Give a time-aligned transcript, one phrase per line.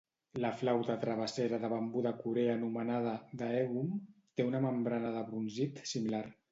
[0.43, 3.95] La flauta travessera de bambú de Corea anomenada "daegum"
[4.39, 6.27] té una membrana de brunzit similar.